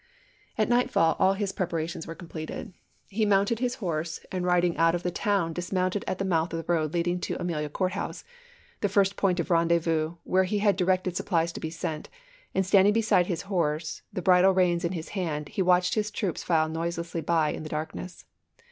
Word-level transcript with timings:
''At 0.57 0.67
nightfall 0.67 1.15
all 1.19 1.33
his 1.33 1.51
preparations 1.51 2.07
were 2.07 2.15
completed. 2.15 2.73
He 3.09 3.23
mounted 3.23 3.59
his 3.59 3.75
horse, 3.75 4.19
and 4.31 4.43
riding 4.43 4.75
out 4.77 4.95
of 4.95 5.03
the 5.03 5.11
town 5.11 5.53
dismounted 5.53 6.03
at 6.07 6.17
the 6.17 6.25
mouth 6.25 6.51
of 6.51 6.57
the 6.65 6.73
road 6.73 6.91
leading 6.95 7.19
to 7.19 7.39
Amelia 7.39 7.69
Court 7.69 7.91
House, 7.91 8.23
the 8.79 8.89
first 8.89 9.15
point 9.15 9.39
of 9.39 9.51
rendezvous, 9.51 10.15
where 10.23 10.45
he 10.45 10.57
had 10.57 10.75
directed 10.75 11.15
supplies 11.15 11.51
to 11.51 11.59
be 11.59 11.69
sent, 11.69 12.09
and 12.55 12.65
standing 12.65 12.93
beside 12.93 13.27
his 13.27 13.43
horse, 13.43 14.01
the 14.11 14.23
bridle 14.23 14.55
reins 14.55 14.83
in 14.83 14.93
his 14.93 15.09
hand, 15.09 15.49
he 15.49 15.61
watched 15.61 15.93
his 15.93 16.09
troops 16.09 16.41
file 16.41 16.67
noiselessly 16.67 17.21
by 17.21 17.49
in 17.49 17.61
the 17.61 17.69
darkness. 17.69 18.25